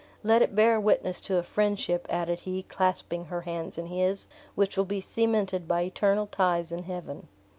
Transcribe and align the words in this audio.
"Let 0.23 0.41
it 0.41 0.55
bear 0.55 0.79
witness 0.79 1.21
to 1.21 1.37
a 1.37 1.43
friendship," 1.43 2.07
added 2.09 2.39
he, 2.39 2.63
clasping 2.63 3.25
her 3.25 3.41
hands 3.41 3.77
in 3.77 3.85
his, 3.85 4.27
"which 4.55 4.75
will 4.75 4.85
be 4.85 4.99
cemented 4.99 5.67
by 5.67 5.83
eternal 5.83 6.25
ties 6.25 6.71
in 6.71 6.85
heaven." 6.85 7.27